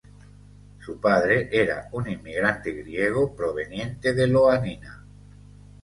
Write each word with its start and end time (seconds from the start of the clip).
Su 0.79 0.99
padre 0.99 1.47
era 1.51 1.87
un 1.91 2.09
inmigrante 2.09 2.71
griego 2.73 3.35
proveniente 3.35 4.13
de 4.15 4.27
Ioánina. 4.27 5.05